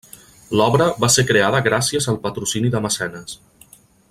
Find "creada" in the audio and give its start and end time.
1.33-1.61